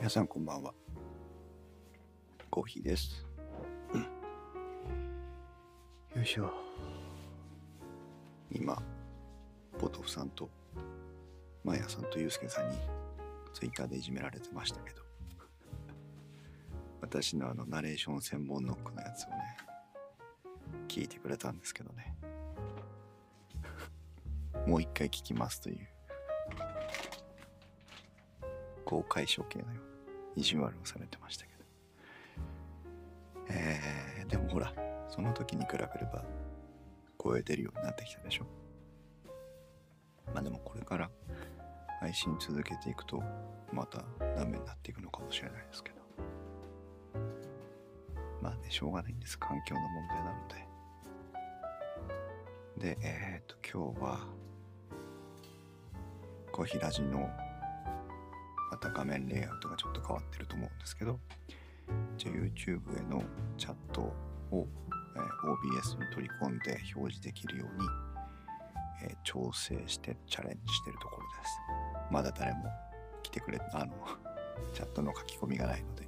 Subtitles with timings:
[0.00, 0.72] 皆さんこんばんは。
[2.48, 3.26] コーヒーです。
[3.92, 4.00] うん
[6.16, 6.50] よいしょ。
[8.50, 8.82] 今、
[9.78, 10.48] ポトフさんと、
[11.62, 12.78] マヤさんとユうスケさんに
[13.52, 15.02] ツイッターでいじめられてましたけど、
[17.02, 19.36] 私のあのナレーション専門ノックのやつをね、
[20.88, 22.16] 聞いてくれたんですけどね。
[24.66, 25.88] もう一回聞きますという
[28.86, 29.89] 公開処刑のような
[30.36, 31.60] 意地悪をされてましたけど。
[33.48, 34.72] えー、でもほら
[35.08, 36.24] その時に比べれば
[37.16, 38.46] 声出るようになってきたでしょ。
[40.32, 41.10] まあでもこれから
[42.00, 43.22] 配信続けていくと
[43.72, 44.04] また
[44.36, 45.96] ダメになっていくのかもしれないですけど。
[48.40, 49.38] まあねしょうがないんです。
[49.38, 50.66] 環境の問題なので。
[52.78, 54.26] でえっ、と今日は
[56.52, 57.28] コーヒラジの
[58.70, 61.18] また画面レイアウトがちょっと変わってると思うんですけど
[62.16, 63.22] じゃあ YouTube への
[63.58, 64.02] チャット
[64.52, 64.66] を、
[65.16, 67.88] え OBS に取り込んで表示できるように、
[69.02, 71.58] え調整してチャレンジしてるところです。
[72.12, 72.64] まだ誰も
[73.22, 73.92] 来てくれあの
[74.74, 76.06] チャットの書き込みがないので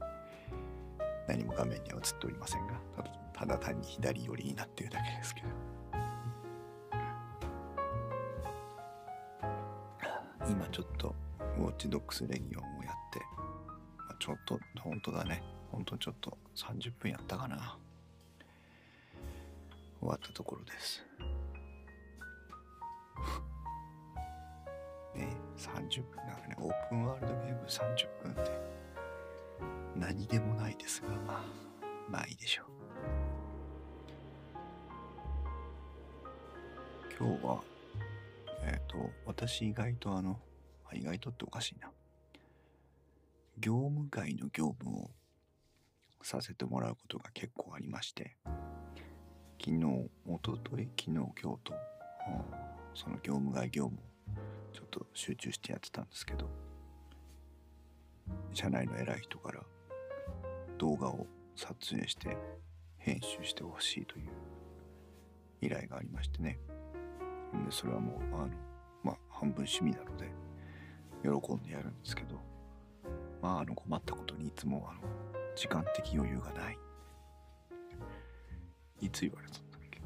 [1.27, 5.49] 何も画面には映っておりませんがただただ単に左寄りになってるだけですけど。
[10.49, 11.15] 今ちょっと
[11.59, 13.21] ウォッチドックスレギオンをやって、
[13.97, 15.43] まあちょっと本当だね。
[15.71, 17.79] 本当ちょっと30分やったかな。
[20.01, 21.05] 終わったところです。
[25.15, 26.57] ね30分だかね。
[26.59, 28.73] オープンワールドゲーム30分って。
[29.97, 31.45] 何でもないですがまあ
[32.09, 32.67] まあいいでしょう。
[37.19, 37.63] 今日は
[38.65, 40.41] えっ、と私意外とあの
[40.95, 41.91] 意外とっておかしいな。
[43.59, 45.11] 業務外の業務を
[46.23, 48.37] させてもらうことが結構ありまして。
[49.61, 50.11] 昨日一
[50.45, 50.89] 昨日？
[50.97, 51.61] 昨日今日と、
[52.95, 54.05] その業務外業務を
[54.73, 56.49] ちょっと集中してやってたんですけど。
[58.53, 59.63] 社内の偉い人から。
[60.79, 62.37] 動画を撮影して
[62.99, 64.31] 編集してほしいという。
[65.61, 66.59] 依頼がありましてね。
[67.53, 68.49] でそれはもうあの
[69.05, 70.33] まあ半分趣味なので。
[71.23, 72.37] 喜んでやるんですけど
[73.41, 75.01] まああの困ったことにいつもあの
[75.55, 76.79] 時間的余裕がない。
[79.01, 80.01] いつ言われたんだっけ？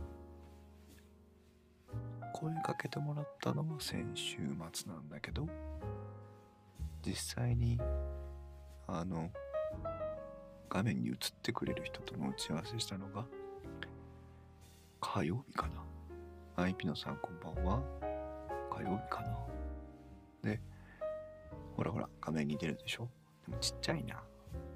[2.33, 4.39] 声かけてもらったのは先週
[4.73, 5.47] 末なんだけど
[7.05, 7.79] 実際に
[8.87, 9.31] あの
[10.69, 13.25] 画面に映ってくれる人との打ち合わせしたのが
[15.01, 16.65] 火曜日かな。
[16.65, 17.83] アイピノさんこんばんは。
[18.71, 19.56] 火曜日かな。
[21.77, 23.09] ほらほら画面に出るでしょ？
[23.47, 24.23] でもちっちゃいな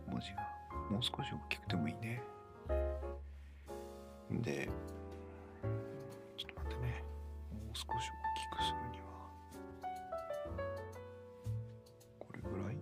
[0.07, 0.49] 文字が。
[0.91, 2.23] もう少し大きくてもいいね。
[4.31, 4.69] で
[6.37, 7.03] ちょっと待ってね。
[7.53, 8.03] もう少し大き
[8.59, 9.05] くするには。
[12.19, 12.77] これぐらい？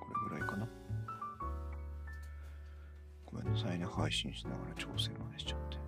[0.00, 0.66] これぐらいかな？
[3.26, 3.84] ごめんなさいね。
[3.84, 5.87] 配信しながら調整までしちゃって。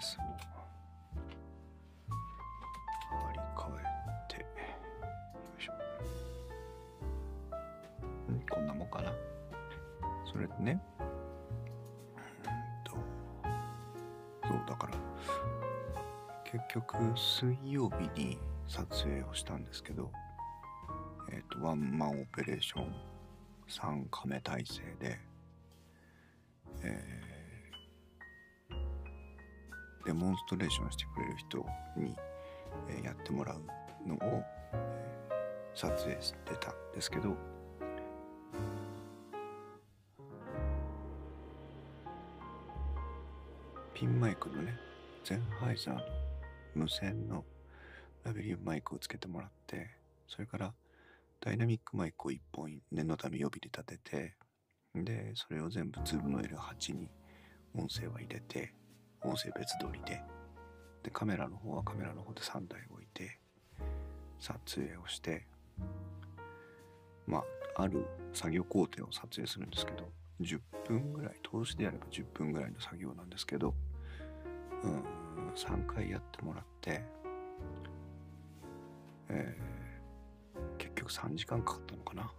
[0.00, 0.22] CSS を
[3.10, 3.70] 張り替
[4.30, 4.40] えて。
[4.40, 4.46] よ
[5.58, 5.72] いしょ。
[8.32, 9.12] んこんなもんかな。
[10.30, 10.80] それでね。
[10.98, 11.06] うん
[12.84, 12.92] と。
[14.48, 14.94] そうだから。
[16.44, 20.10] 結局水曜日に撮影をしたんですけど。
[21.30, 22.92] えっ、とワンマンオペレーション
[23.68, 25.33] 3カメ体制で。
[30.04, 31.58] デモンストレーションしてくれる人
[31.96, 32.16] に、
[32.88, 33.62] えやってもらう
[34.06, 34.18] のを、
[34.72, 35.04] え
[35.74, 37.34] 撮影してたんですけど
[43.92, 44.76] ピンマイクのね
[45.24, 46.00] ゼンハイザーの
[46.74, 47.44] 無線の
[48.24, 49.90] ラベリアマイクをつけてもらって
[50.28, 50.74] それから
[51.40, 54.34] ダイナミックマイクを1本念のため予備で立てて
[54.94, 57.08] でそれを全部ズームの L8 に
[57.76, 58.72] 音声は入れて
[59.24, 60.22] 音声別撮りで。
[61.02, 63.38] でカメラの方はカメラの方で3台置いて
[64.38, 65.46] 撮影をして。
[67.26, 67.38] ま
[67.76, 70.08] あある作業工程を撮影するんですけど
[70.40, 73.74] 10分ぐらい通しでやれば10分ぐらいの作業なんですけど
[74.82, 75.02] うん
[75.54, 77.02] 3回やってもらって
[79.30, 82.30] えー結局3時間かかったのかな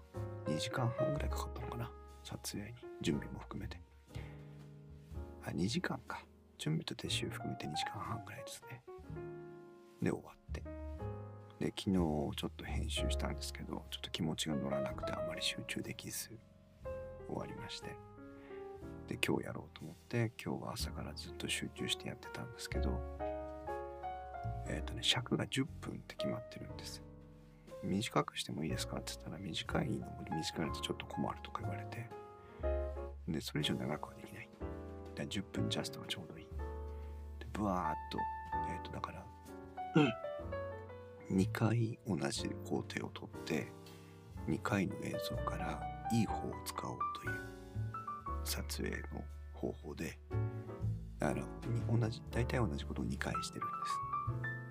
[0.45, 1.91] ？2時間半ぐらいかかったのかな？
[2.23, 3.79] 撮影に準備も含めて。
[5.45, 6.23] あ2時間か。
[6.57, 8.81] 準備と撤収含めて2時間半ぐらいですね。
[10.01, 10.63] で終わって。
[11.59, 16.29] で昨日ちょっと編集したんですけどちょっと気持ちが乗らなくてあまり集中できず
[17.27, 17.95] 終わりまして。
[19.07, 22.99] で今日やろうと思って今日は朝からずっと集中してやってたんですけど
[24.67, 27.01] えっ、とね尺が10分って決まってるんです。
[27.83, 32.09] 短くしてもいいですかって言ったら短いのも短いのとちょっと困るとか言われて。
[33.27, 34.49] でそれ以上長くはできない。
[35.27, 36.44] 10分ジャストがちょうどいい。
[37.57, 38.19] ブワーっと
[38.69, 39.25] えっ、とだから、
[41.31, 43.71] 2回同じ工程をとって
[44.47, 45.81] 2回の映像から
[46.11, 47.39] いい方を使おうという
[48.43, 49.23] 撮影の
[49.53, 50.19] 方法で
[51.21, 53.69] あの同じ大体同じことを2回してるん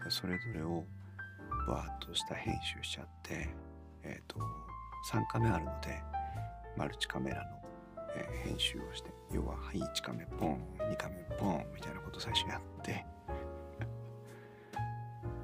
[0.05, 0.21] です。
[0.21, 0.85] それぞれを
[1.67, 3.49] バーッとした編集しちゃって
[4.03, 4.39] えっ、と
[5.11, 6.03] 3カメあるので
[6.77, 7.63] マルチカメラの、
[8.15, 12.74] えー編集をして要ははい1カメポン2カメポンみたいなことを最初やって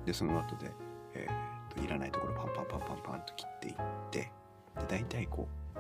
[0.05, 0.71] でその後で、
[1.15, 3.75] えーといらないところパンパンパンパンパンと切っていっ
[4.11, 4.19] て。
[4.21, 4.31] で
[4.89, 5.79] 大体こう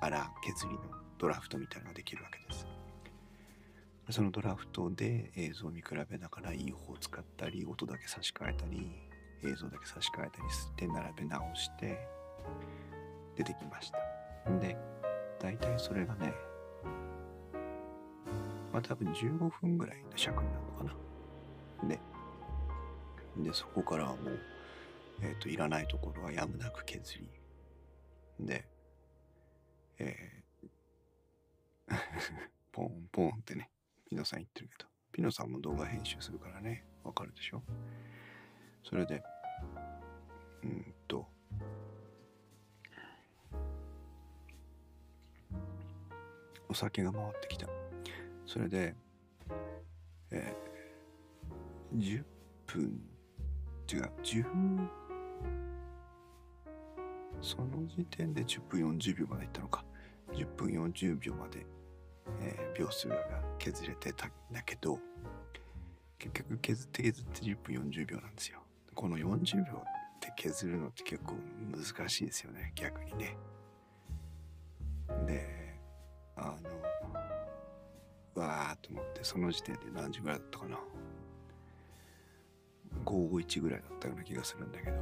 [0.00, 0.80] 荒削りの
[1.18, 2.66] ドラフトみたいなのができるわけです。
[4.10, 8.90] そのドラフトで映像を見比べながらいい方を使ったり音だけ差し替えたり
[9.44, 11.98] 映像だけ差し替えたりして並べ直して
[13.36, 13.98] 出てきました。
[14.58, 14.76] で
[15.40, 16.32] 大体それがね
[18.72, 21.88] まあ多分15分ぐらいの尺になるのかな。
[21.88, 22.00] で
[23.44, 24.38] でそこからはもう
[25.22, 27.28] えっ、といらないところはやむなく削り。
[28.40, 28.68] で
[29.98, 30.38] えー
[32.72, 33.70] ポンポンってね
[34.08, 37.62] ピノさん言ってるけどピノさんも動画編集するからねわかるでしょ？
[38.84, 39.22] それで
[40.62, 41.26] うんと
[46.68, 47.66] お酒が回ってきた。
[48.48, 48.94] それで
[50.30, 52.24] えー、10
[52.66, 52.98] 分
[53.92, 54.88] 違う10
[57.42, 59.84] その時点で10分40秒までいったのか。
[60.32, 61.66] 10分40秒まで、
[62.40, 63.16] えー秒数が
[63.58, 64.98] 削れてたんだけど
[66.18, 68.60] 結局削って削って10分40秒なんですよ。
[68.94, 69.84] この40秒っ
[70.20, 71.34] て削るのって結構
[71.70, 73.36] 難しいですよね逆にね。
[75.26, 75.78] で
[76.36, 77.37] あの
[78.38, 80.78] わーと思ってその時点で何時ぐらいだったかな。
[83.04, 84.96] 551ぐらいだったような気がするんだけど。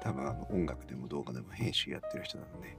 [0.00, 2.74] 多分あの音楽でも動画でも編集やってる人なので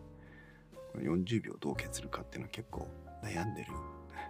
[0.92, 2.88] この40秒どう削るかっていうのは結構
[3.24, 3.72] 悩んでる。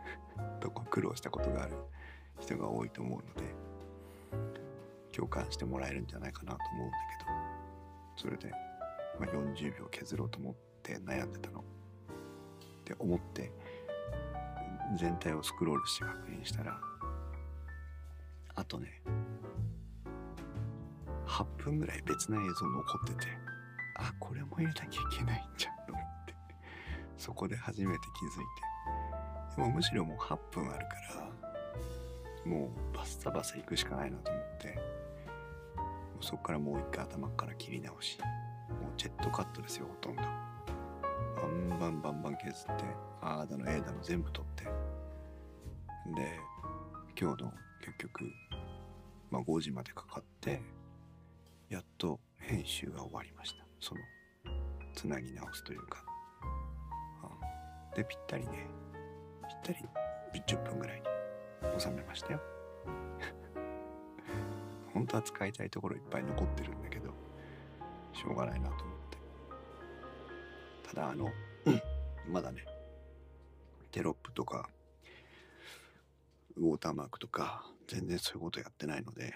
[0.59, 1.75] とこ苦労したことがある
[2.39, 3.53] 人が多いと思うので
[5.11, 7.31] 共感してもらえるんじゃないかなと思うんだけど。
[8.17, 8.51] それで、
[9.19, 11.61] ま、40秒削ろうと思って悩んでたの。
[11.61, 11.63] っ
[12.83, 13.51] て思って
[14.97, 16.79] 全体をスクロールして確認したら
[18.55, 19.01] あとね
[21.27, 23.27] 8分ぐらい別な映像残ってて
[23.97, 26.35] あこれも入れなきゃいけないんじゃんと思って
[27.17, 28.71] そこで初めて気づいて。
[29.55, 31.31] でもむしろもう8分あるから
[32.45, 34.73] もうバッサバサ行くしかないなと思っても
[36.21, 38.17] うそこからもう一回頭から切り直し
[38.69, 40.21] もうジェットカットですよほとんど。
[40.21, 42.83] バンバンバンバン削って
[43.21, 44.69] ああだの A だの全部取って
[46.07, 46.39] で
[47.19, 48.31] 今日の結局、
[49.29, 50.61] まあ、5時までかかって
[51.69, 53.65] やっと編集が終わりました。
[53.79, 54.01] その
[54.93, 56.03] つなぎ直すというか、
[57.23, 58.67] うんでぴったりね。
[59.47, 59.89] ぴったり
[60.47, 62.41] 10分ぐらいに収めましたよ。
[64.93, 67.13] 本当は使いたいところいっぱい残ってるんだけど
[68.13, 69.17] しょうがないなと思って。
[70.89, 71.25] ただあの、
[71.65, 71.81] うん
[72.31, 72.65] まだね
[73.91, 74.69] テロップとか
[76.61, 79.33] ウォーターマークとか全然そういうことやってないので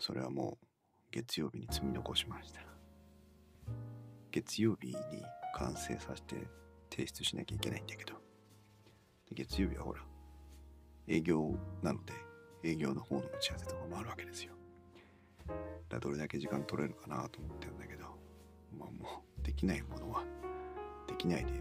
[0.00, 0.66] それはもう
[1.12, 2.60] 月曜日に積み残しました。
[4.30, 4.94] 月曜日に
[5.54, 6.36] 完成させて
[6.90, 8.14] 提出しなきゃいけないんだけど。
[9.32, 10.00] 月曜日はほら
[11.06, 12.12] 営業なので
[12.64, 14.54] 営業の方の打ち合わせとかもあるわけですよ。
[15.46, 15.60] だか
[15.90, 18.04] らどれだけ時間取れるかなと思ってるんだけど
[18.76, 20.24] まあもうできないものは
[21.06, 21.52] できないで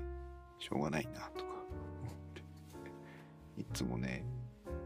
[0.59, 1.51] しょうがないなとか
[3.57, 4.25] いつもね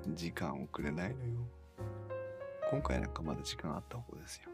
[0.10, 1.18] 時間をくれないのよ。
[2.70, 4.50] 今回なんかまだ時間あった方ですよ。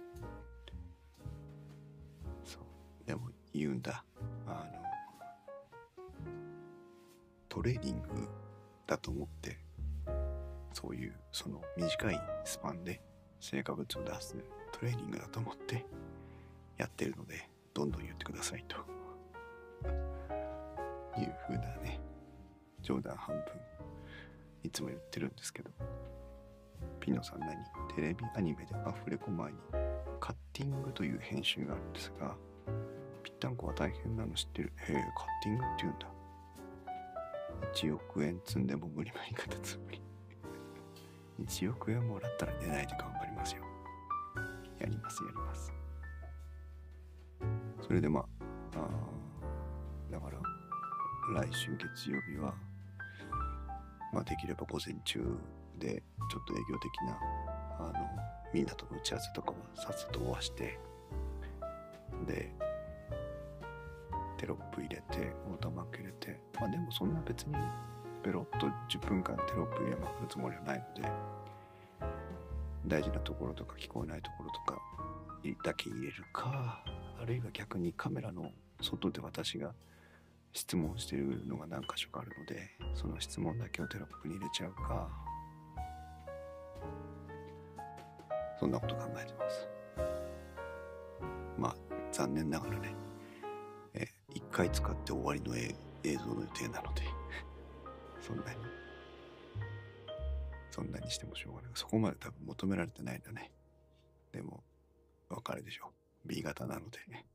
[2.43, 2.63] そう。
[3.05, 4.03] でも言うんだ。
[4.45, 4.87] あの
[7.49, 8.27] トレーニング
[8.85, 9.57] だと思って
[10.73, 13.01] そういうその短いスパンで
[13.39, 14.35] 成果物を出す
[14.71, 15.85] トレーニングだと思って
[16.77, 18.77] やってるのでどんどん言ってくださいと。
[21.19, 21.99] いうふうなね
[22.81, 23.43] 冗談半分
[24.63, 25.69] いつも言ってるんですけど
[26.99, 27.55] ピノさん何？
[27.95, 28.25] テレビ？
[28.35, 28.75] アニメで？
[28.75, 29.57] アフレコ前に？
[30.19, 32.35] カッティングという編集があるんですが、
[33.23, 34.73] ぴったんこは大変なの知ってる？
[34.89, 36.07] へえ、カッティングって言うんだ。
[37.73, 40.01] 1億円積んでも無理無理かたつむり。
[41.45, 43.63] 1億円もらったら寝ないで頑張りますよ。
[44.79, 45.73] やります、やります。
[47.81, 48.25] それでまあ、
[48.75, 50.39] あーだから、
[51.41, 52.53] 来週月曜日は、
[54.13, 55.19] まあできれば午前中
[55.77, 57.17] で、ちょっと営業的な、
[57.79, 57.93] あの、
[58.53, 60.79] みんなとの打ち合わせとかもさっさと終わして、
[62.25, 62.51] で、
[64.37, 67.55] テロップ入れて、オートマーク入れて、まあでもそんな別に
[68.23, 71.09] ペロッと10分間テロップ入れまくるつもりはないので、
[72.85, 74.81] 大事なところとか聞こえないところとか
[75.63, 76.83] だけ入れるか、
[77.19, 79.73] あるいは逆にカメラの外で私が
[80.53, 85.09] 質問してるのが何箇所かあるので、その質問だけをテロップに入れちゃうか、
[88.59, 89.67] そんなこと考えてます。
[91.57, 91.75] まあ、
[92.11, 92.95] 残念ながらね、
[93.93, 97.03] え一回使って終わりの映像の予定なので、
[98.21, 98.59] そんなに、
[100.71, 101.71] そんなにしてもしょうがない。
[101.75, 103.51] そこまで多分求められてないんだね。
[104.31, 104.63] でも、
[105.29, 105.91] わかるでしょ。
[106.25, 107.25] B 型なので、ね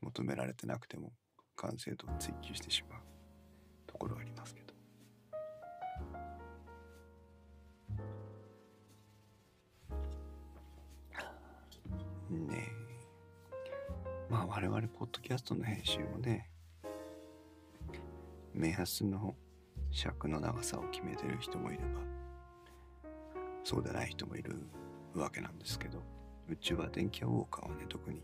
[0.00, 1.12] 求められてなくても
[1.58, 3.00] 完成度を追求してしまう
[3.86, 4.68] ところはありますけど。
[12.30, 12.68] ね。
[14.30, 16.48] まあ我々ポッドキャストの編集もね、
[18.54, 19.34] 目安の
[19.90, 22.00] 尺の長さを決めてる人もいれば、
[23.64, 24.54] そうでない人もいる
[25.14, 26.02] わけなんですけど、
[26.48, 28.22] うちは電気屋ウォーカーはね、特に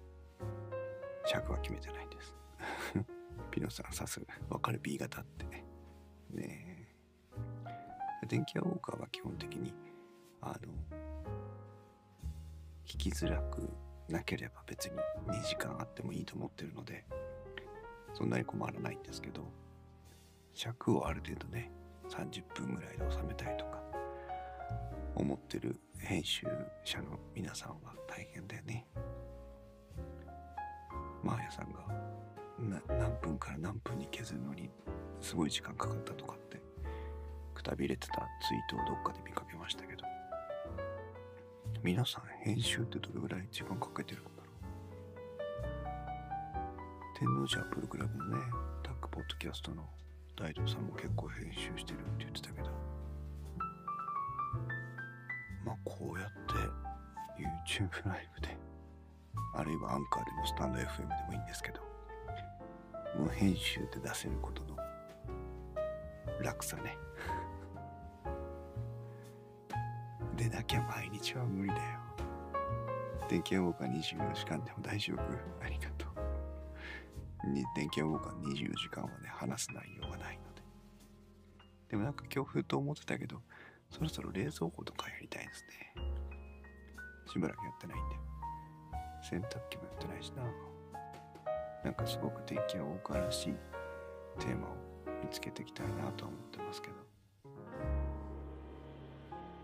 [1.26, 2.43] 尺は決めてないんです。
[3.50, 5.44] ピノさん、さすが、わかる B 型って。
[5.44, 6.86] ね
[8.22, 8.26] え。
[8.26, 9.72] 電気屋ウォーカーは基本的に、
[10.40, 10.98] あの、
[12.86, 13.68] 聞きづらく
[14.08, 14.96] なければ別に
[15.28, 17.04] 2時間あってもいいと思ってるので、
[18.12, 19.42] そんなに困らないんですけど、
[20.52, 21.70] 尺をある程度ね、
[22.08, 23.82] 30分ぐらいで収めたいとか、
[25.16, 26.46] 思ってる編集
[26.84, 28.86] 者の皆さんは大変だよね。
[31.22, 31.80] マーヤさんが
[32.58, 34.70] 何分から何分に削るのに
[35.20, 36.60] すごい時間かかったとかって
[37.54, 40.04] くたびれてたツイートをどっかで見かけましたけど。
[41.82, 44.44] 皆さん編集ってどれぐらい時間かけてるんだろ
[47.16, 47.18] う？
[47.18, 48.44] 天王寺アップルクラブのね
[48.82, 49.84] タックポッドキャストの
[50.34, 52.70] 大道さんも結構編集してるって言ってたけど。
[55.66, 56.54] まあこうやって
[57.82, 58.56] YouTube ライブで
[59.56, 61.93] あるいはアンカーでもスタンド FM でもいいんですけど。
[63.16, 64.76] 無編集で出せることの
[66.42, 66.96] 楽さね。
[70.36, 71.82] でなきゃ毎日は無理だよ。
[73.28, 75.20] 電気屋ウォーカー24時間でも大丈夫。
[75.64, 76.06] ありがと
[77.44, 77.50] う。
[77.50, 80.62] に電気屋ウォーカー24時間はね話す内容がないので。
[81.88, 83.42] でもなんか強風と思ってたけど
[83.90, 85.64] そろそろ冷蔵庫とかやりたいです
[85.96, 86.02] ね。
[87.26, 88.16] しばらくやってないんで。
[89.22, 90.42] 洗濯機もやってないしな。
[91.84, 93.54] なんかすごく電気屋ウォーカーらしい
[94.40, 94.76] テーマを
[95.22, 96.94] 見つけていきたいなとは思ってますけど。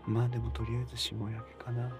[0.05, 1.91] まあでもとりあえず霜焼けかな。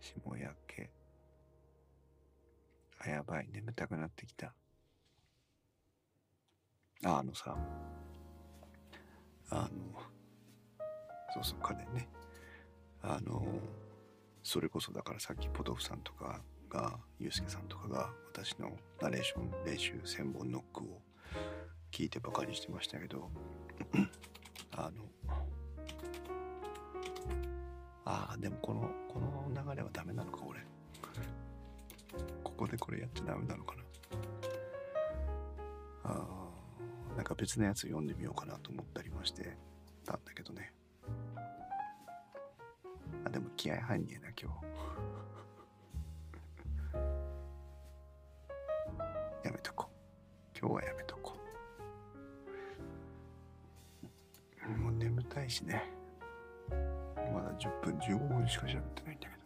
[0.00, 0.90] 霜焼け。
[3.00, 3.48] あやばい。
[3.52, 4.54] 眠たくなってきた。
[7.04, 7.56] ああのさ。
[9.50, 9.70] あの
[11.34, 12.08] そうそう家電ね。
[13.02, 13.46] あの
[14.46, 21.02] それこそだからさっきポトフさんとかがユうスケさんとかが私のナレーション練習千本ノックを
[21.90, 23.28] 聞いてばかりしてましたけど
[24.70, 25.02] あの
[28.04, 30.60] ああでもこのこの流れはダメなのか俺。
[32.44, 33.82] ここでこれやっちゃダメなのかな。
[36.04, 39.56] あーなんか別のやつ読んでみようかなと思ったりもして
[40.04, 40.72] たんだけどね。
[43.36, 44.56] でも気合入んねえな今日。
[49.44, 49.90] やめとこ。
[50.58, 51.36] 今日はやめとこ。
[54.78, 55.82] もう眠たいしね。
[57.30, 59.42] まだ10分15分しか喋ってないんだけど。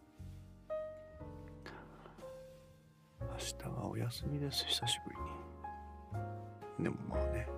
[3.28, 5.16] 明日はお休みです久しぶり
[6.78, 6.84] に。
[6.84, 7.48] でもまあね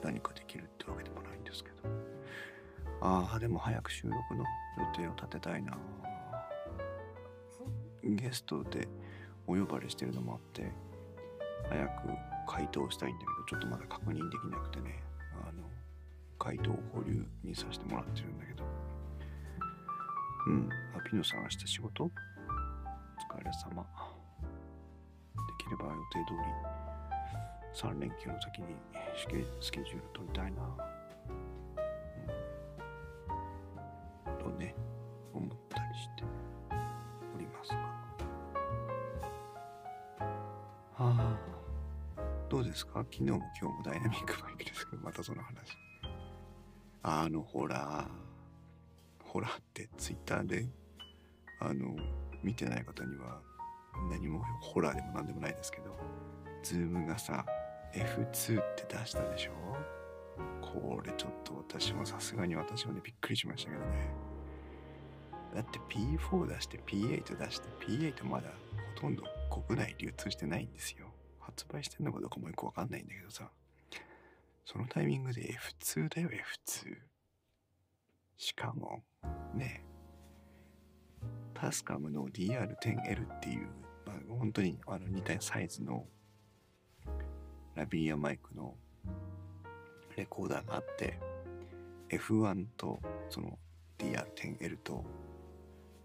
[0.00, 1.95] 何かできるってわけでもないんですけど。
[3.00, 4.44] ああでも早く収録の
[4.78, 5.76] 予定を立てたいな
[8.02, 8.88] ゲストで
[9.46, 10.72] お呼ばれしてるのもあって
[11.68, 12.08] 早く
[12.48, 15.02] 回答したいんだけどちょっとまだ確認できなくてね
[15.48, 15.62] あの
[16.38, 18.64] 回答を保留にさせてもらってるんだけど。
[20.46, 20.68] うん。
[20.96, 22.04] あ、ピノさん明日仕事？
[22.04, 22.10] お疲
[23.44, 23.82] れ様。
[23.82, 26.34] できれば予定通
[27.90, 28.76] り3連休の先に
[29.16, 29.26] ス
[29.72, 30.95] ケジュール取りたいな。
[34.56, 34.74] ね、
[35.32, 36.24] 思ったりして
[37.34, 37.76] おりますが。
[40.92, 41.38] はあ。
[42.48, 43.00] どうですか？
[43.00, 45.76] 昨日も今日もダイナミックバイクですけど、またその話。
[47.02, 48.08] あの、ほら、
[49.22, 50.66] ほらってツイッターで、
[51.60, 51.96] あの、
[52.42, 53.40] 見てない方には
[54.10, 55.96] 何もホラーでも何でもないですけど、
[56.62, 57.44] ズームがさ、
[57.92, 59.52] F2 って出したでしょ？
[60.60, 64.08] これちょっと私もさすがに私もねびっくりしましたけどね。
[65.56, 68.50] だって P4 出して P8 出して P8 まだ
[68.94, 69.22] ほとんど
[69.66, 71.06] 国内流通してないんですよ。
[71.40, 73.50] 発売してんのかどうかもよくわかんないんだけどさ。
[74.66, 76.94] そのタイミングで F2 だよ F2。
[78.36, 79.02] しかも、
[79.54, 79.82] ね
[81.54, 83.68] タスカムの DR10L っていう、
[84.04, 86.04] まあ、本当にあの似たサイズの
[87.74, 88.74] ラビリアマイクの
[90.16, 91.18] レコーダーがあって
[92.10, 93.58] F1 とその
[93.98, 95.04] DR10L と、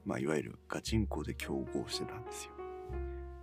[0.06, 2.52] まあ、いわゆるガチンコで競合してたんですよ。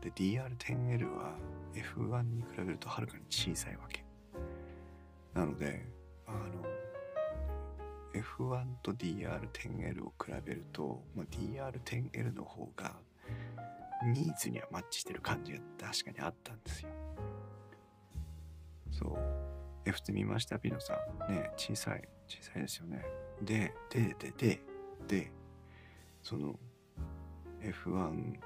[0.00, 1.36] で DR10L は
[1.74, 4.04] F1 に比べるとはるかに小さいわけ。
[5.34, 5.86] なので
[6.26, 6.64] あの
[8.14, 12.96] F1 と DR10L を比べると、まあ、DR10L の方が
[14.04, 16.88] ニーズにはマッチしてる感じが確かにあったんですよ。
[18.90, 19.88] そう。
[19.88, 20.58] F2 見ました？
[20.58, 20.98] ピノさ
[21.28, 21.32] ん。
[21.32, 22.02] ね小さい。
[22.26, 23.04] 小さいですよね。
[23.42, 24.60] で、で、で、で、
[25.06, 25.32] で、
[26.28, 26.54] その
[27.62, 28.38] F1、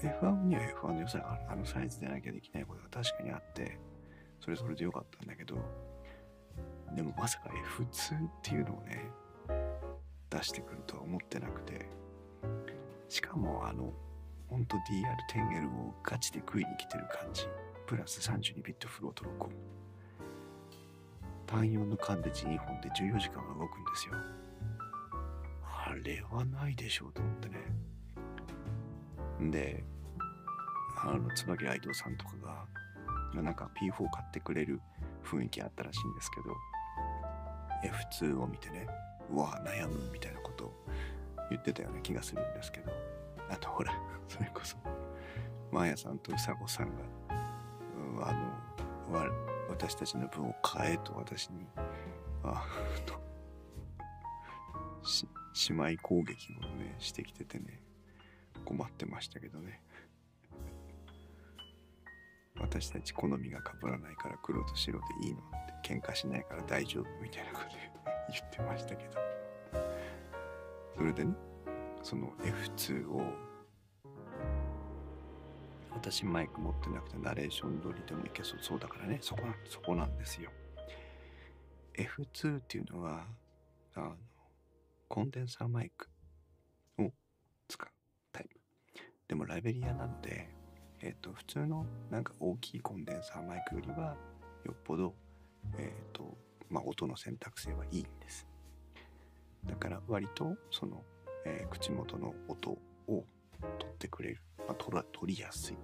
[0.00, 1.42] F1 には F1 の良さがある。
[1.50, 3.78] あのサイズでなきゃできないことが確かにあって、
[4.40, 5.56] それそれでよかったんだけど、
[6.94, 9.10] でもまさか F2 っていうのをね、
[10.30, 11.86] 出してくるとは思ってなくて、
[13.10, 13.92] しかもあの、
[14.48, 17.46] ほんと DR10L をガチで食いに来てる感じ。
[17.86, 19.52] プラス32ビットフロート録音。
[21.46, 24.14] 単4の間で1、2本で14時間は動くんですよ。
[26.02, 27.56] れはないでしょうと思ってね。
[29.50, 29.84] で、
[30.98, 32.66] あの、椿愛道さんとか
[33.34, 34.80] が、なんか P4 買ってくれる
[35.24, 36.56] 雰囲気あったらしいんですけど、
[37.84, 38.86] F2 を見てね、
[39.30, 40.72] うわ、悩むみたいなことを
[41.50, 42.90] 言ってたような気がするんですけど、
[43.50, 43.92] あとほら、
[44.28, 44.76] それこそ、
[45.70, 47.02] マーヤさんとうさこさんが、
[48.26, 48.52] あの、
[49.68, 51.66] 私たちの分を買えと私に、
[52.42, 52.56] あの、
[55.68, 57.80] 姉妹攻撃をね、してきててね、
[58.64, 59.80] 困ってましたけどね。
[62.58, 65.42] 私たち好みが被らないから黒と白でいいのっ
[65.82, 67.76] て喧嘩しないから大丈夫みたいなこと
[68.32, 69.26] 言 ってましたけど。
[70.96, 71.34] それでね
[72.02, 73.34] その F2 を
[75.92, 79.18] 私マイク持ってなくてナレーション撮りでもいけそうそうだからね。
[79.20, 80.50] そこそこなんですよ。
[81.94, 83.26] F2 っていうのは
[83.94, 84.16] あの
[85.08, 86.08] コンデンサーマイク
[86.98, 87.12] を
[87.68, 87.88] 使う
[88.32, 88.56] タイプ
[89.28, 90.56] でもライベリアなので
[91.00, 94.16] えっ、と、普通のなんか大きいコンデンサーマイクよりは
[94.64, 95.14] よっぽど、
[95.78, 96.36] えっ、と、
[96.70, 98.46] まあ、音の選択性はいいんです。
[99.66, 101.02] だから割とその、
[101.44, 103.24] えー、口元の音を取
[103.84, 105.76] ってくれる、まあ、取ら取りやすい。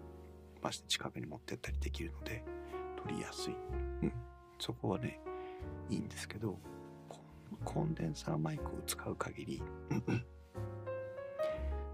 [0.63, 2.45] まして近くに持ってったりできるので
[3.03, 3.55] 取りやすい。
[4.03, 4.13] うん。
[4.59, 5.21] そこはね、
[5.91, 6.59] いいんですけど、
[7.65, 9.63] コンデンサーマイクを使う限り、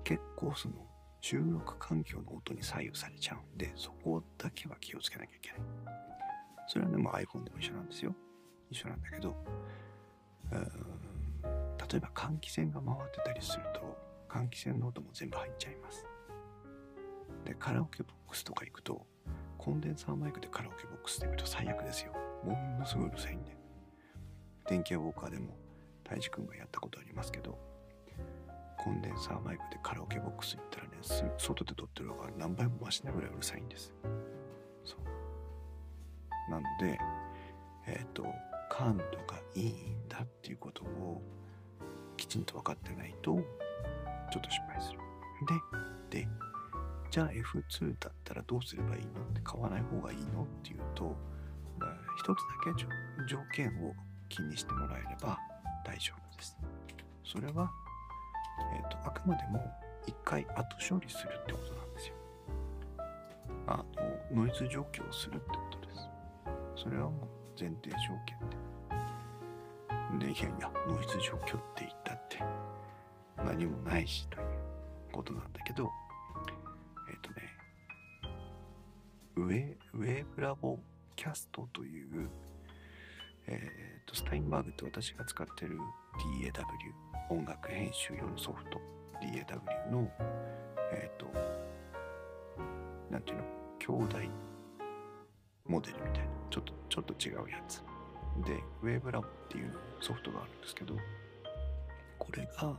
[0.05, 0.75] 結構その
[1.21, 5.61] 収録環境の音に左右されちゃうんで、そこだけは気をつけなきゃいけない。
[6.67, 8.15] それはね、もう iPhone でも一緒なんですよ。
[8.71, 9.37] 一緒なんだけど、
[10.51, 10.59] 例
[11.97, 16.07] えば換気扇が回ってたりすると、換気扇の音も全部入っちゃいます。
[17.45, 19.07] で、カラオケボックスとか行くと、
[19.57, 22.13] コンデンサーマイクでカラオケボックスで行くと最悪ですよ。
[22.45, 23.58] ものすごいうるさいんで。
[24.69, 25.57] 電気屋ウォーカーでも、
[26.05, 27.59] たいじくんがやったことありますけど、
[28.77, 30.91] コンデンサーマイクでカラオケボックス行ったらね、
[31.39, 33.93] 外で撮ってる方が何倍も増しなぐらいうるさいんです。
[34.85, 36.51] そう。
[36.51, 36.99] なので、
[37.87, 38.25] えっ、ー、と、
[38.71, 41.23] 感度がいいんだっていうことを
[42.17, 43.37] きちんと分かってないと、
[44.31, 44.99] ちょっと失敗する。
[46.11, 46.29] で、で、
[47.11, 49.23] じゃあ F2 だったらどうすればいいの？
[49.23, 50.43] って買わない方がいいの？
[50.43, 51.17] っていうと、
[52.19, 53.95] 一つだけ条件を
[54.29, 55.39] 気にしてもらえれば
[55.85, 56.57] 大丈夫です。
[57.25, 57.71] それは
[58.73, 59.65] えーと、あくまでも
[60.07, 62.15] 一回後処理するってことなんですよ。
[63.67, 63.77] あ
[64.33, 66.09] のノイズ除去をするってことです。
[66.85, 70.27] それはもう前提条件で。
[70.27, 72.39] で、いやいや、ノイズ除去って言ったって
[73.37, 74.47] 何もないしという
[75.13, 75.89] ことなんだけど、
[77.11, 77.37] えっ、とね、
[79.37, 80.79] ウェウェーブラボ
[81.15, 82.31] キャストという、
[83.49, 85.79] えっ、と、スタインバーグって私が使ってる
[86.43, 88.79] DAW、音楽編集用のソフト
[89.23, 90.11] DAW の、
[90.93, 91.27] えっ、と、
[93.11, 93.45] なんていうの、
[93.79, 94.19] 兄弟
[95.67, 97.83] モデルみたいな、ちょっと、ちょっと違うやつ。
[98.45, 100.95] で、ウェーブラボっていうソフトがあるんですけど、
[102.19, 102.77] これが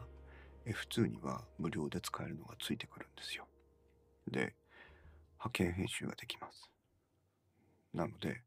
[0.66, 3.46] F2 には無料で使えるのがついてくるんですよ。
[4.28, 4.54] で、
[5.38, 6.70] 波形編集ができます。
[7.94, 8.42] なので、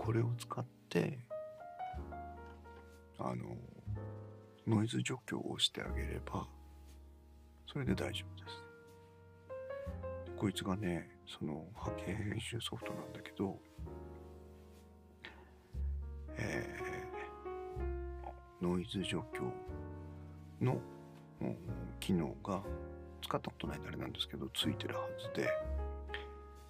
[0.00, 1.18] これを使って、
[3.18, 3.54] あの、
[4.66, 6.48] ノイズ除去をしてあげれば、
[7.70, 8.64] それで大丈夫です。
[10.38, 13.58] こいつがね、その波形編集ソフトなんだけど、
[16.38, 16.90] えー
[18.62, 19.42] ノイズ除去
[20.60, 20.78] の、
[21.98, 22.62] 機能が
[23.22, 25.48] 使ったことないんであれなんですけど、ついてるはずで、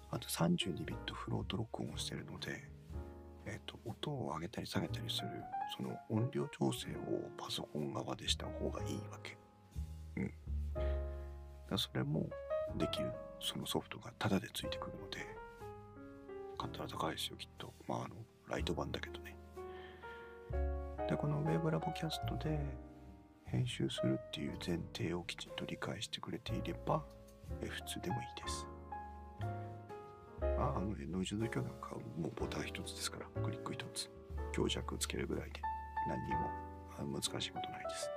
[0.09, 2.80] あと32ビットフロート録音をしてるので、
[3.45, 5.29] えっ、と、音を上げたり下げたりする、
[5.75, 9.37] その音量調整をパソコン側でした方がいいわけ。
[10.17, 10.33] うん。
[11.69, 12.29] だそれも
[12.77, 15.19] できる、そのソフトがタダでついてくるので、
[16.57, 17.73] 買ったら高いですよ、きっと。
[17.87, 18.15] まあ、あの、
[18.47, 19.35] ライト版だけどね。
[21.09, 22.59] で、このウェブラボキャストで
[23.45, 27.03] 編集するっていう前提をきちんと理解してくれていれば、
[27.59, 28.67] F2 でもいいです。
[30.41, 34.09] ああのね、ノイズ除去なんかもうボタン一つですから、クリック一つ、
[34.51, 35.61] 強弱つけるぐらいで
[36.07, 38.09] 何にも難しいことないです。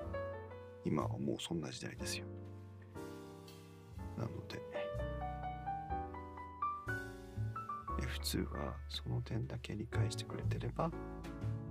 [0.84, 2.26] 今はもうそんな時代ですよ。
[4.16, 4.60] なので、
[7.98, 10.90] F2 はその点だけ理解してくれてれば、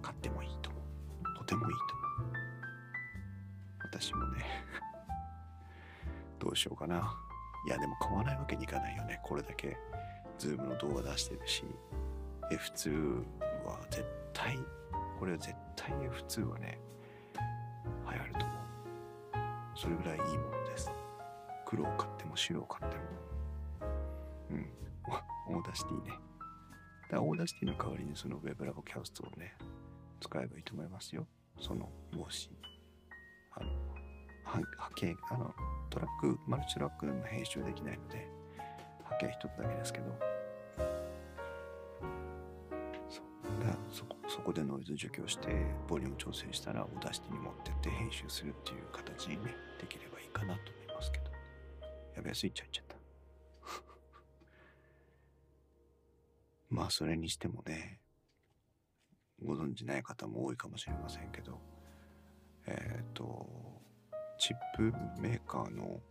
[0.01, 1.37] 買ってもいいと思う。
[1.37, 2.33] とてもいいと思う。
[3.83, 4.43] 私もね、
[6.39, 7.15] どうしようかな。
[7.67, 9.21] いや、でも買わないわけにいかないよね。
[9.23, 9.77] これだけ、
[10.37, 11.63] ズームの動画出してるし、
[12.51, 13.23] F2
[13.65, 14.57] は絶対、
[15.19, 16.79] これは絶対 F2 はね、
[18.11, 18.57] 流行ると思う。
[19.75, 20.91] それぐらいいいものです。
[21.65, 23.03] 黒を買っても白を買っても。
[24.51, 24.69] うん。
[25.55, 26.19] Audacity ね。
[27.09, 29.55] だ Audacity の代わりにその WaveLab Cast をね、
[30.19, 31.27] 使えばいいと思いますよ。
[31.59, 32.49] その、もし、
[33.51, 33.69] あの、
[34.43, 34.61] 波
[34.95, 35.53] 形、あの、
[35.89, 38.27] トラック、マルチトラックの編集できないので、
[39.03, 40.32] 波形一つだけですけど、
[44.33, 45.49] そこ、でノイズ除去して、
[45.87, 51.25] ボリューム調整したら、 Audacity に持ってって編集するっていう形にね、できればいいかなと思いますけど。
[52.15, 52.95] やべえ、スイッチ入っちゃった。
[56.75, 58.01] まあ、それにしてもね、
[59.45, 61.61] ご存知ない方も多いかもしれませんけど、
[62.65, 63.47] えっ、と、
[64.39, 64.91] チップ
[65.21, 66.01] メーカーの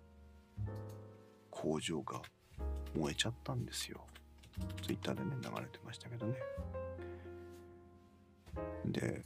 [1.51, 2.23] 工場が
[2.95, 4.07] 燃えちゃったんですよ。
[4.81, 6.37] ツイッターでね、流れてましたけどね。
[8.87, 9.23] で、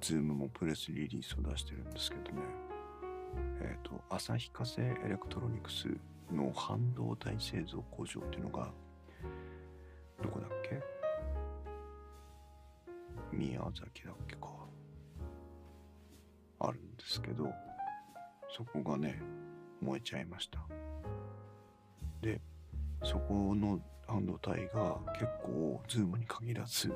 [0.00, 2.42] ズームもプレスリリースを出してるんですけどね、
[3.60, 5.88] えっ、と、旭化成エレクトロニクス
[6.32, 8.70] の半導体製造工場っていうのが、
[10.22, 10.82] どこだっけ？
[13.32, 14.48] 宮崎だっけか。
[16.60, 17.52] あるんですけど、
[18.56, 19.20] そこがね、
[19.80, 20.60] 燃えちゃいました。
[22.20, 22.40] で、
[23.04, 26.92] そこの半導体が結構、ズームに限らず、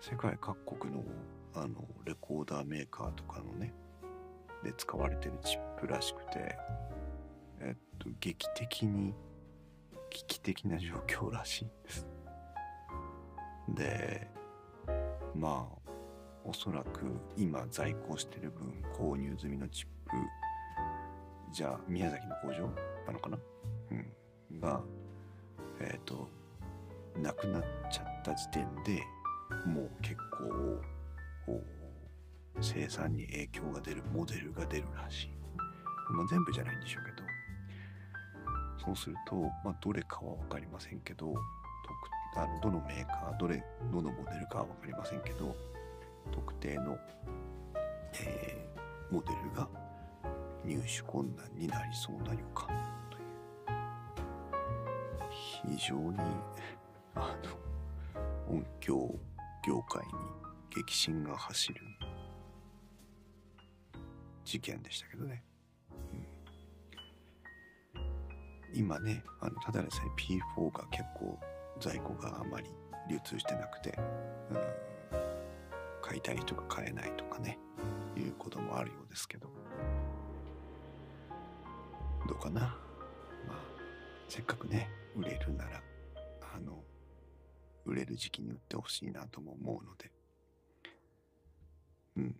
[0.00, 1.02] 世界各国の
[1.54, 3.74] あのレコーダーメーカーとかのね、
[4.62, 6.56] で使われてるチップらしくて、
[7.60, 9.14] えっと、劇的に
[10.10, 12.06] 危機的な状況らしいです。
[13.68, 14.28] で、
[15.34, 15.90] まあ、
[16.44, 20.16] おそらく今在庫してる分購入済みのチップ、
[21.52, 22.68] じゃあ宮崎の工場
[23.06, 23.38] なのかな？
[23.90, 23.94] う
[24.54, 24.60] ん。
[24.60, 24.80] が、
[25.80, 26.28] えっ、と、
[27.16, 29.02] なくなっちゃった時点で
[29.66, 30.82] もう結構、
[32.60, 35.30] 生産に影響が出るモデルが出るらしい。
[36.10, 37.28] まあ、全部じゃないんでしょうけど、
[38.84, 43.62] そうすると、まあ、どれかは分かりませんけど、特あのどのメーカー、どれ、
[43.92, 45.54] どのモデルかは分かりませんけど、
[46.32, 46.98] 特定の、
[48.20, 48.68] えー
[49.10, 49.68] モデルが
[50.64, 52.68] 入手困難になりそうな予感、
[55.66, 56.18] 非常に、
[57.14, 57.36] あ
[58.48, 59.18] の、音響
[59.66, 60.12] 業界に
[60.70, 61.80] 激震が走る
[64.44, 65.42] 事件でしたけどね。
[66.12, 66.38] うん
[68.74, 71.38] 今ね、あのただでさえ P4 が結構
[71.80, 72.68] 在庫があまり
[73.08, 73.98] 流通してなくて、
[74.50, 74.58] うん、
[76.02, 77.58] 買いたい人が買えないとかね、
[78.14, 79.48] いうこともあるようですけど。
[82.28, 82.60] どうかな？
[82.60, 83.56] まあ、
[84.28, 85.82] せっかくね、売れるなら、
[86.54, 86.84] あの、
[87.84, 90.12] 売れる時期に売ってほしいなとも思うので、
[92.16, 92.36] うん。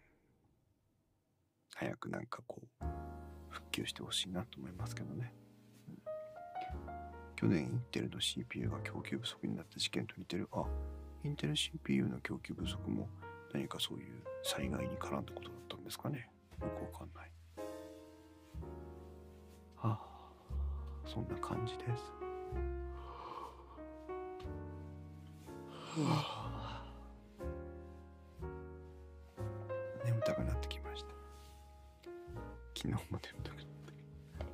[1.74, 2.84] 早くなんかこう、
[3.48, 5.32] 復旧してほしいなと思いますけどね。
[5.88, 5.98] うん
[7.36, 10.48] 去年インテルの CPU が供給不足になった事件と似てる。
[10.50, 10.64] あ、
[11.22, 13.08] インテル CPU の供給不足も
[13.52, 16.28] 何かそういう災害に絡んだことだったんですかね。
[16.60, 17.30] よくわかんない。
[19.76, 20.00] はあ、
[21.06, 22.17] そんな感じです。
[30.04, 31.08] 眠たくなってきました。
[32.76, 34.08] 昨日も眠たくなったけど。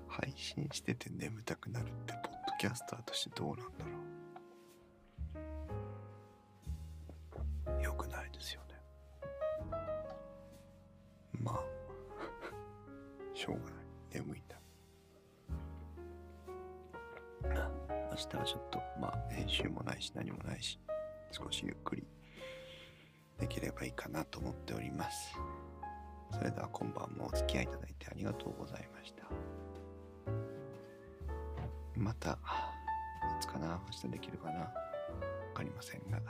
[0.09, 3.90] 配信してて眠たくなるって、ポッドキャスターとしてどうなんだろ
[7.78, 7.83] う。
[7.83, 8.80] よくないですよね。
[11.40, 11.61] まあ、
[13.35, 13.85] しょうがない。
[14.12, 14.54] 眠いんだ。
[18.14, 20.78] 明日はちょっと、まあ、編集もないし、何もないし、
[21.35, 22.05] 少しゆっくり
[23.40, 25.37] できればいいかなと思っております。
[26.33, 29.25] それでは今晩もお付き合いいただいてありがとうございました。
[31.97, 32.37] また、い
[33.40, 33.81] つかな？
[33.87, 34.61] 明日できるかな？
[34.61, 34.73] わ
[35.55, 36.20] かりませんが、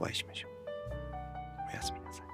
[0.00, 0.50] お会いしましょう。
[1.70, 2.27] おやすみなさい。